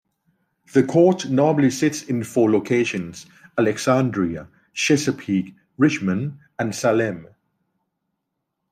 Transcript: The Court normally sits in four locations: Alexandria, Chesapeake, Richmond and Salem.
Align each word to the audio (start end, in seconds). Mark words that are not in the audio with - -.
The 0.73 0.81
Court 0.81 1.29
normally 1.29 1.69
sits 1.69 2.01
in 2.01 2.23
four 2.23 2.49
locations: 2.49 3.27
Alexandria, 3.55 4.47
Chesapeake, 4.73 5.53
Richmond 5.77 6.39
and 6.57 6.73
Salem. 6.73 7.27